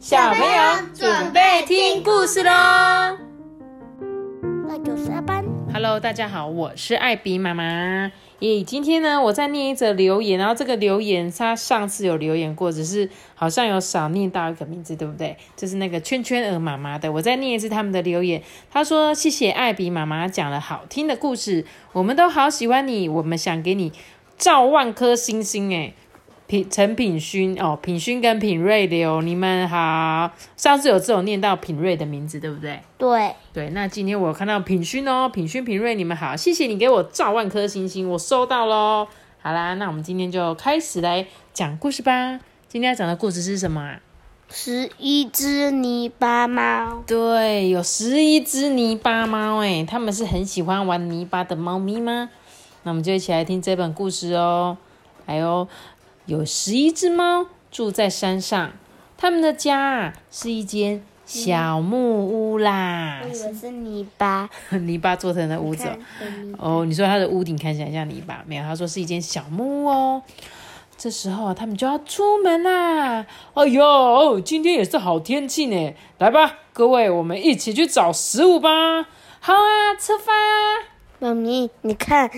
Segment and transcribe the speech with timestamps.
[0.00, 2.50] 小朋友准备听故事喽。
[4.66, 5.44] 那就下班。
[5.74, 8.10] Hello，大家好，我是艾比妈妈。
[8.38, 15.36] 耶，今天呢，我在念一则留言，然后这个留言他上次有留言过，只是好像有少念到一个名字，对不对？
[15.54, 17.12] 就是那个圈圈鹅妈妈的。
[17.12, 23.92] 我再念一次他们的留言，他说：“谢谢艾比妈妈讲了好听的故事，我们都好喜欢你，我们想给你
[24.38, 25.92] 照万颗星星。”哎。
[26.50, 30.32] 品陈品勋哦，品勋跟品瑞的哦，你们好。
[30.56, 32.80] 上次有只有念到品瑞的名字，对不对？
[32.98, 39.06] 对，对，那今天我有看到品勋哦，品勋、品瑞，你们好，谢谢你给我照万颗星星，我收到喽。
[39.40, 42.40] 好啦，那我们今天就开始来讲故事吧。
[42.66, 44.00] 今天要讲的故事是什么啊？
[44.50, 47.04] 十一只泥巴猫。
[47.06, 52.28] 对，有十一只泥巴猫，诶，它们是很喜欢玩泥巴的猫咪吗？
[52.82, 54.76] 那我们就一起来听这本故事哦。
[55.26, 55.68] 还有，
[56.30, 58.70] 有十一只猫住在山上，
[59.18, 64.48] 它们的家啊是一间小木屋啦我，以为是泥巴。
[64.86, 65.88] 泥巴做成的屋子
[66.56, 66.82] 哦。
[66.82, 70.22] 哦，你说它的屋顶看起来像泥巴，没有，他说是一间小木屋哦。
[70.96, 73.26] 这时候啊他们就要出门啦。
[73.54, 78.70] 哎呦，今天也是好天气呢，来吧，各位，我们一起去找食物吧。
[79.40, 80.94] 好啊，吃饭啊。
[81.18, 82.30] 妈咪，你看，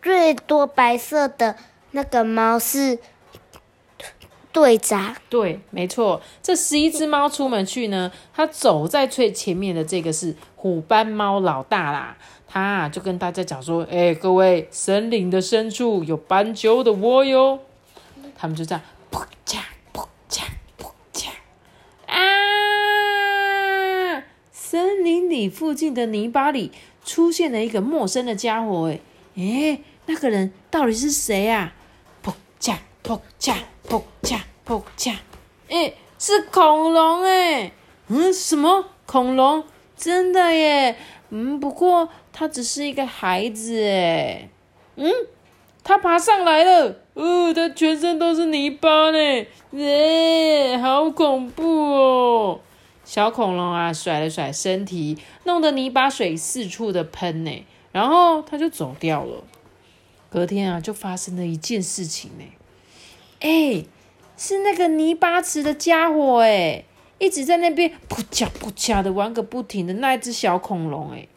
[0.00, 1.56] 最多白色的
[1.94, 2.98] 那个猫是
[4.52, 5.16] 队长。
[5.30, 12.16] 对，没错，这十一只猫出门去呢，它走在最前面的这个是虎斑猫老大啦。
[12.46, 17.58] 他啊就跟大家讲说：“哎，各位，森林的深处有斑鸠的窝哟。”
[18.36, 19.58] 他们就这样，噗嚓
[19.92, 20.42] 噗嚓
[20.78, 21.30] 噗嚓
[22.06, 22.14] 啊！
[24.52, 26.70] 森林里附近的泥巴里
[27.04, 29.00] 出现了一个陌生的家伙，哎
[29.36, 31.74] 哎，那个人到底是谁啊？
[32.64, 33.54] 噗嚓噗嚓
[33.86, 35.14] 噗嚓噗嚓，
[35.68, 37.70] 哎，是恐龙哎！
[38.08, 39.64] 嗯，什么恐龙？
[39.94, 40.96] 真的耶！
[41.28, 44.48] 嗯，不过他只是一个孩子哎。
[44.96, 45.12] 嗯，
[45.82, 52.60] 他爬上来了，呃，他全身都是泥巴呢，耶、好恐怖哦！
[53.04, 59.44] 小恐龙啊，甩了甩身体，弄得泥巴水四处的喷呢，然后他就走掉了。
[60.34, 62.44] 隔天啊，就发生了一件事情呢，
[63.38, 63.84] 哎，
[64.36, 66.82] 是那个泥巴池的家伙哎，
[67.20, 71.28] 一直在那边扑嚓扑嚓的玩个不停的那一只小恐龙哎。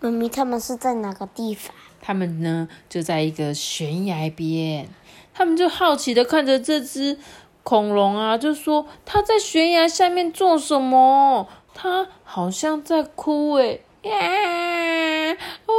[0.00, 1.74] 妈咪，他们是在哪个地方？
[2.00, 4.88] 他们呢就在一个悬崖边，
[5.34, 7.18] 他们就好奇的看着这只
[7.62, 11.46] 恐龙啊，就说它在悬崖下面做什么？
[11.74, 15.74] 它好像在哭诶，呀，哦，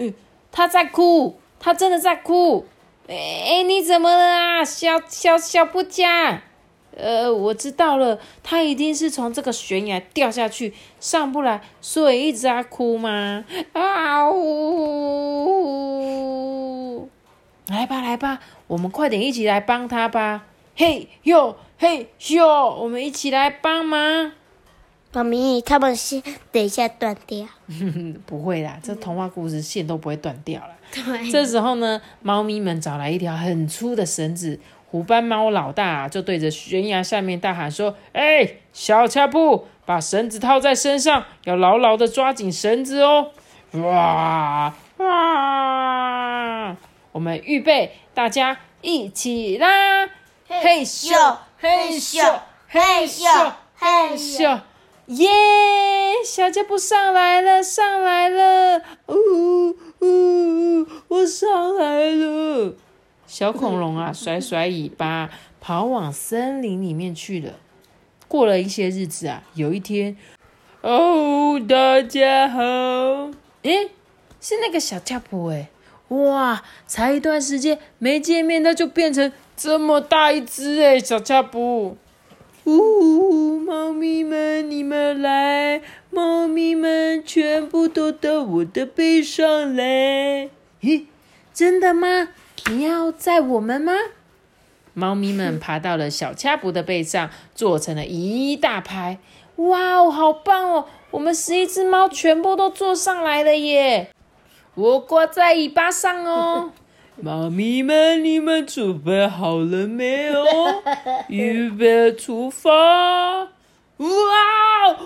[0.00, 0.14] 嗯，
[0.50, 2.64] 他在哭，他真的在哭。
[3.06, 6.42] 哎，你怎么了啊，小小小不加？
[6.96, 13.44] 呃，我知道了，他一定是从这个悬崖掉下去，上不来，所以一直在哭吗？
[13.74, 14.70] 啊呜！
[17.68, 20.46] 来吧，来吧，我们快点一起来帮他吧！
[20.74, 24.32] 嘿哟，嘿咻，我们一起来帮忙。
[25.12, 26.22] 妈咪，他们线
[26.52, 27.46] 等一下断掉。
[28.26, 30.70] 不会啦，这童话故事线都不会断掉了。
[30.92, 43.30] 对这时候呢，猫咪们找来一条很粗的绳子，虎斑猫老大、啊、就对着悬崖下面大喊说：“哎，小恰布，把绳子套在身上，要牢牢的抓紧绳子哦！”
[43.74, 46.76] 哇哇！
[47.12, 50.08] 我们预备，大家一起啦！
[50.48, 54.60] 嘿咻嘿咻嘿咻嘿咻！
[55.10, 55.28] 耶！
[56.24, 58.80] 小脚步上来了，上来了！
[59.08, 62.74] 呜呜，我上来了！
[63.26, 65.28] 小恐龙啊， 甩甩尾巴，
[65.60, 67.54] 跑往森林里面去了。
[68.28, 70.16] 过了一些日子啊，有一天，
[70.82, 72.60] 哦，大家好！
[73.62, 73.90] 诶，
[74.40, 75.66] 是那个小家婆诶，
[76.08, 81.96] 哇，才一段时间没见面，它就变成这么大一只诶，小家婆。
[82.64, 85.80] 呜，猫咪们，你们来！
[86.10, 90.50] 猫咪们全部都到我的背上来。
[90.82, 91.04] 咦，
[91.54, 92.28] 真的吗？
[92.66, 93.92] 你要载我们吗？
[94.92, 99.18] 猫咪们爬到了小恰布的背上，做成了一大排。
[99.56, 100.86] 哇哦，好棒哦！
[101.10, 104.10] 我们十一只猫全部都坐上来了耶！
[104.74, 106.72] 我挂在尾巴上哦。
[107.22, 110.42] 猫咪们，你们准备好了没有？
[111.28, 112.70] 预备出发！
[113.98, 114.08] 哇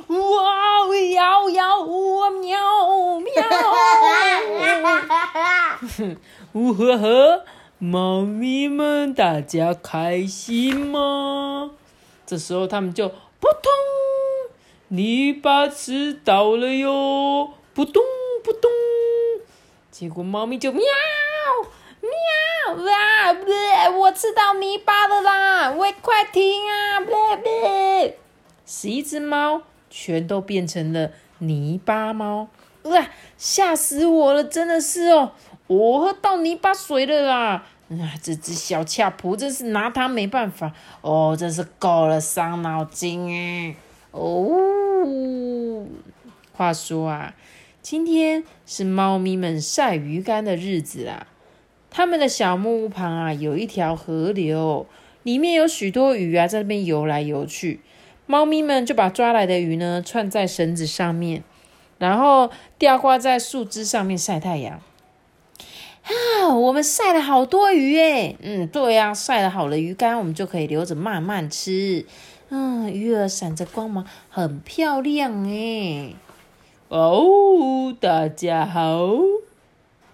[0.06, 3.42] 哇，摇摇哇喵喵！
[6.52, 7.44] 呜呵呵，
[7.78, 11.72] 猫咪们，大家开心吗？
[12.24, 13.72] 这时候他们就扑通，
[14.88, 18.04] 泥巴吃到了哟，扑通
[18.44, 18.70] 扑通。
[19.90, 20.80] 结果猫咪就喵
[22.76, 23.34] 哇啊！
[23.34, 25.70] 不，我吃到泥巴了啦！
[25.70, 27.00] 喂，快停啊！
[27.00, 27.06] 不
[27.36, 28.14] 不，
[28.66, 32.48] 十一只猫全都变成了泥巴猫。
[32.82, 33.06] 哇！
[33.38, 35.32] 吓死我了，真的是哦，
[35.66, 37.64] 我喝到泥巴水了啦！
[37.90, 43.76] 啊，这只小恰普真是拿它没办法哦，真是够了伤脑筋哎！
[44.10, 45.86] 哦，
[46.52, 47.34] 话说啊，
[47.82, 51.26] 今天是猫咪们晒鱼干的日子啊，
[51.96, 54.84] 他们的小木屋旁啊有一条河流，
[55.22, 57.78] 里面有许多鱼啊在那边游来游去，
[58.26, 61.44] 猫咪们就把抓来的鱼呢串在绳子上面。
[61.98, 64.80] 然后吊挂在树枝上面晒太阳
[66.02, 66.52] 啊！
[66.52, 72.04] 我们晒了好多鱼诶嗯，对呀，晒了好的鱼干，我们就可以留着慢慢吃。
[72.48, 76.16] 嗯，鱼儿闪着光芒，很漂亮诶
[76.88, 79.12] 哦，大家好，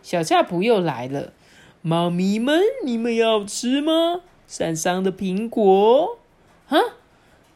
[0.02, 1.32] 小夏普又来了。
[1.82, 4.20] 猫咪们，你们要吃吗？
[4.46, 6.18] 山上的苹果
[6.68, 6.78] 啊！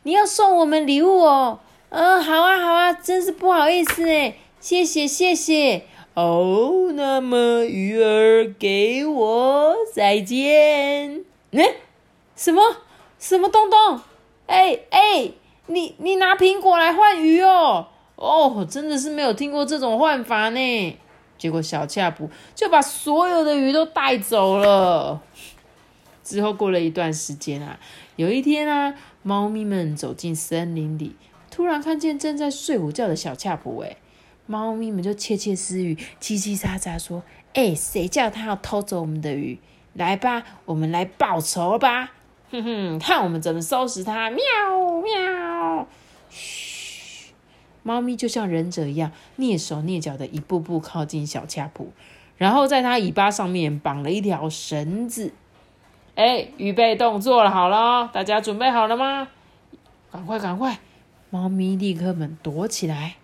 [0.05, 1.59] 你要送我们礼物哦。
[1.91, 6.93] 嗯，好啊，好啊，真是不好意思哎，谢谢，谢谢哦。
[6.95, 11.25] 那么鱼儿给我再见。
[11.51, 11.63] 嗯，
[12.35, 12.63] 什么
[13.19, 14.01] 什么东东？
[14.47, 15.33] 哎哎，
[15.67, 17.89] 你你拿苹果来换鱼哦？
[18.17, 20.99] 哦，真的是没有听过这种换法呢。
[21.37, 25.21] 结果小恰普就把所有的鱼都带走了。
[26.23, 27.79] 之后过了一段时间啊，
[28.17, 31.17] 有一天啊，猫咪们走进森林里。
[31.51, 33.97] 突然看见正在睡午觉的小恰普，哎，
[34.47, 37.23] 猫咪们就窃窃私语，叽叽喳喳说
[37.55, 39.61] ：“哎，谁叫他要偷走我们的鱼？
[39.93, 42.11] 来吧，我们来报仇吧！
[42.51, 44.43] 哼哼，看我们怎么收拾他！”喵
[45.03, 45.87] 喵，
[46.31, 46.64] 嘘，
[47.85, 51.93] 猫咪就像忍者一样，蹑手蹑脚的一步步靠近小恰普，
[52.37, 55.33] 然后在它尾巴上面绑了一条绳子。
[56.17, 59.29] 哎，预备动作了，好了，大家准备好了吗？
[60.11, 60.79] 赶快，赶快！
[61.29, 63.17] 猫咪立刻们躲起来。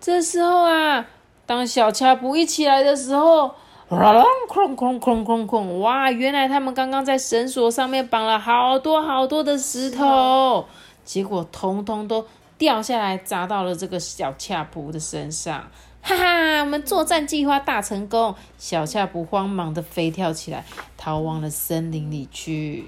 [0.00, 1.06] 这时候啊，
[1.44, 3.54] 当小恰普一起来的时候，
[3.88, 5.78] 哐哐哐哐哐哐！
[5.78, 10.66] 哇，原来他们刚刚在绳索上面绑了好多好多的石头，
[11.04, 12.26] 结果通通都
[12.58, 15.70] 掉下来砸到了这个小恰普的身上。
[16.02, 18.34] 哈哈，我们作战计划大成功！
[18.58, 20.64] 小恰普慌忙的飞跳起来，
[20.96, 22.86] 逃往了森林里去。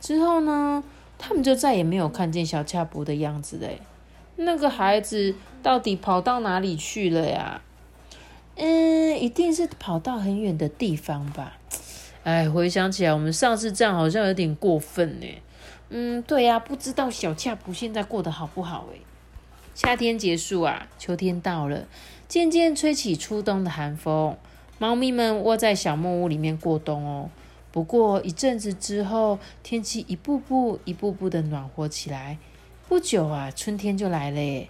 [0.00, 0.82] 之后呢？
[1.18, 3.80] 他们就再也没有看见小恰普的样子嘞。
[4.36, 7.62] 那个孩子到底跑到哪里去了呀？
[8.56, 11.56] 嗯，一定是跑到很远的地方吧。
[12.26, 15.26] 哎，回想起来，我们上次这样好像有点过分呢。
[15.90, 18.98] 嗯，对呀，不知道小恰普现在过得好不好哎。
[19.76, 21.86] 夏天结束啊，秋天到了，
[22.26, 24.36] 渐渐吹起初冬的寒风，
[24.78, 27.30] 猫咪们窝在小木屋里面过冬哦。
[27.70, 32.38] 不过一阵子之后，天气一步步、一步步的暖和起来。
[32.88, 34.68] 不久啊，春天就来了耶！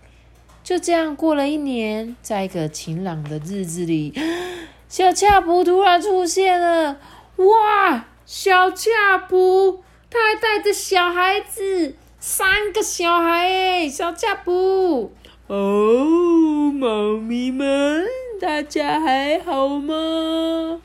[0.62, 4.12] 就这样过了一年，在一个晴朗的日子里，
[4.90, 6.98] 小恰普突然出现了。
[7.36, 13.88] 哇，小恰普，他还带着小孩子，三个小孩哎！
[13.88, 15.12] 小恰普，
[15.46, 18.06] 哦，猫咪们，
[18.40, 20.80] 大家还好吗？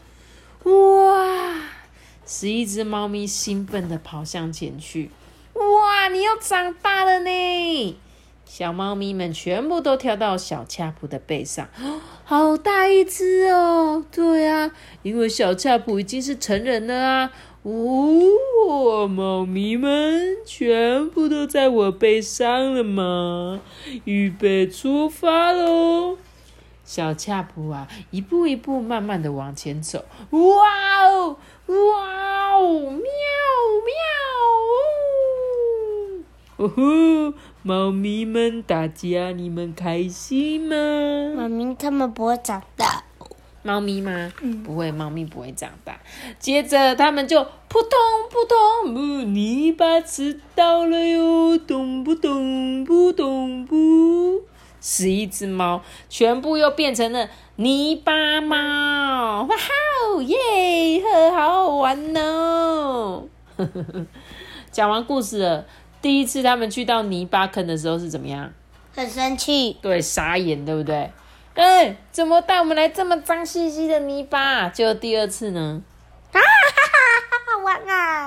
[0.64, 1.56] 哇！
[2.26, 5.10] 十一只猫咪兴奋地跑向前去，
[5.54, 6.10] 哇！
[6.10, 7.98] 你又长大了呢！
[8.54, 11.70] 小猫咪们全部都跳到小恰普的背上，
[12.26, 14.04] 好大一只哦！
[14.12, 14.72] 对啊，
[15.04, 17.32] 因为小恰普已经是成人了啊！
[17.64, 23.62] 哦，猫咪们全部都在我背上了吗？
[24.04, 26.18] 预备出发喽！
[26.84, 31.38] 小恰普啊，一步一步慢慢的往前走，哇哦！
[31.68, 32.70] 哇哦！
[32.70, 33.02] 喵喵！
[36.58, 37.34] 哦吼！
[37.64, 40.76] 猫咪们，大家你们开心吗？
[41.36, 43.04] 猫咪它们不会长大。
[43.64, 44.32] 猫咪吗？
[44.64, 46.00] 不会，猫咪不会长大。
[46.40, 47.90] 接着，它们就扑通
[48.30, 48.44] 扑
[48.84, 54.42] 通，泥巴吃到了哟，咚不咚不咚不。
[54.82, 60.36] 十一只猫全部又变成了泥巴猫，哇好耶，
[61.04, 63.26] 呵，好好玩哦！
[64.72, 65.68] 讲完故事了，
[66.02, 68.52] 第一次他们去到泥巴坑的时候是怎么样？
[68.96, 71.12] 很生气，对，傻眼，对不对？
[71.54, 74.70] 哎，怎么带我们来这么脏兮兮的泥巴？
[74.70, 75.82] 就第二次呢？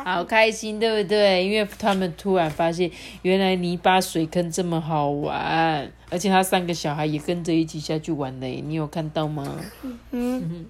[0.04, 1.46] 好开心，对不对？
[1.46, 2.90] 因为他们突然发现，
[3.22, 8.62] 原来泥巴水坑这么好玩，而且他三个小孩也跟着一起下去玩嘞。
[8.64, 9.58] 你有看到吗？
[10.10, 10.66] 嗯，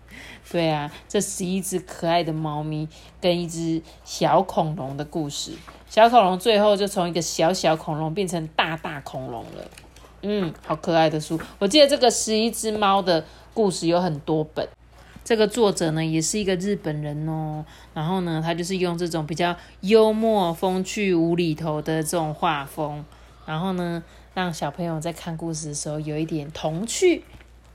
[0.51, 2.89] 对啊，这是一只可爱的猫咪
[3.21, 5.51] 跟一只小恐龙的故事。
[5.91, 9.71] 小恐龙最后就从一个小小恐龙变成大大恐龙了。
[10.23, 11.39] 嗯，好可爱的书。
[11.59, 14.69] 我记得这个十一只猫的故事有很多本。
[15.25, 17.65] 这个作者呢，也是一个日本人哦。
[17.95, 23.05] 然后呢，他就是用这种比较幽默、风趣、无厘头的这种画风，
[23.47, 24.03] 然后呢，
[24.35, 27.25] 让小朋友在看故事的时候有一点童趣。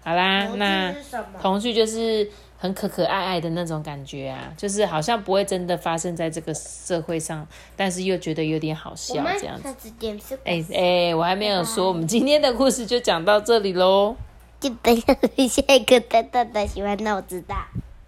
[0.01, 0.95] 好啦，那？
[1.41, 10.39] 童趣就是很可可爱爱的那种感觉啊，就是好像不会真的发生在这个社会上，但是又觉得有点好笑这样子。
[10.45, 14.15] 哎哎，我还没有说，我们今天的故事就讲到这里喽。
[14.59, 17.55] 记得要留下一个大大的喜欢，那我知道。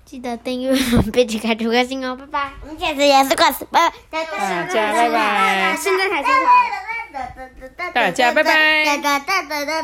[0.03, 2.51] 记得订阅我们，别去开出个心哦，拜拜。
[2.63, 3.96] 我们下次也是快死，拜拜。
[4.12, 6.29] 大家拜拜现在才是
[7.93, 9.84] 大家拜拜